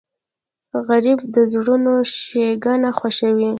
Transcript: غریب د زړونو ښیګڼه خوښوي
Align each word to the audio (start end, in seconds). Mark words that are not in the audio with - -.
غریب 0.87 1.19
د 1.33 1.35
زړونو 1.51 1.93
ښیګڼه 2.13 2.89
خوښوي 2.97 3.49